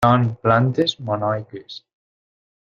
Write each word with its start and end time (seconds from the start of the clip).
Són 0.05 0.23
plantes 0.45 0.95
monoiques. 1.11 1.79